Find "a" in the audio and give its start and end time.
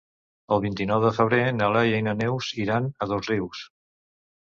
3.07-3.13